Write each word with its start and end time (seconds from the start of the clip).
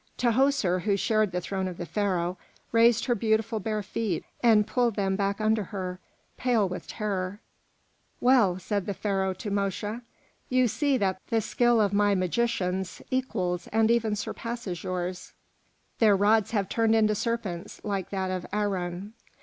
Tahoser, 0.17 0.81
who 0.81 0.97
shared 0.97 1.31
the 1.31 1.39
throne 1.41 1.67
of 1.67 1.77
the 1.77 1.85
Pharaoh, 1.85 2.35
raised 2.71 3.05
her 3.05 3.13
beautiful 3.13 3.59
bare 3.59 3.83
feet 3.83 4.25
and 4.41 4.65
pulled 4.65 4.95
them 4.95 5.15
back 5.15 5.39
under 5.39 5.65
her, 5.65 5.99
pale 6.37 6.67
with 6.67 6.87
terror. 6.87 7.39
"Well," 8.19 8.57
said 8.57 8.87
the 8.87 8.95
Pharaoh 8.95 9.35
to 9.35 9.51
Mosche, 9.51 10.01
"you 10.49 10.67
see 10.67 10.97
that 10.97 11.21
the 11.27 11.39
skill 11.39 11.79
of 11.79 11.93
my 11.93 12.15
magicians 12.15 13.03
equals, 13.11 13.67
and 13.67 13.91
even 13.91 14.15
surpasses 14.15 14.83
yours; 14.83 15.33
their 15.99 16.15
rods 16.17 16.49
have 16.49 16.67
turned 16.67 16.95
into 16.95 17.13
serpents 17.13 17.79
like 17.83 18.09
that 18.09 18.31
of 18.31 18.47
Aharon. 18.51 19.13